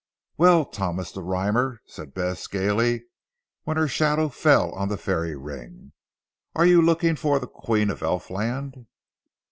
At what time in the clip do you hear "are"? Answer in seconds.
6.55-6.65